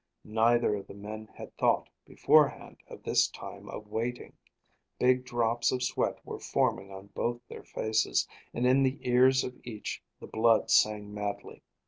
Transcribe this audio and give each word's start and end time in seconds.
Neither 0.25 0.73
of 0.77 0.87
the 0.87 0.95
men 0.95 1.27
had 1.35 1.55
thought, 1.59 1.87
beforehand, 2.07 2.77
of 2.87 3.03
this 3.03 3.27
time 3.27 3.69
of 3.69 3.85
waiting. 3.85 4.33
Big 4.97 5.23
drops 5.25 5.71
of 5.71 5.83
sweat 5.83 6.17
were 6.25 6.39
forming 6.39 6.91
on 6.91 7.11
both 7.13 7.39
their 7.47 7.63
faces, 7.63 8.27
and 8.51 8.65
in 8.65 8.81
the 8.81 8.97
ears 9.07 9.43
of 9.43 9.53
each 9.63 10.01
the 10.19 10.25
blood 10.25 10.71
sang 10.71 11.13
madly. 11.13 11.61